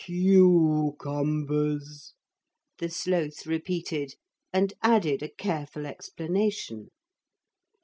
'Cucumbers,' 0.03 2.15
the 2.79 2.89
Sloth 2.89 3.45
repeated, 3.45 4.15
and 4.51 4.73
added 4.81 5.21
a 5.21 5.29
careful 5.29 5.85
explanation. 5.85 6.89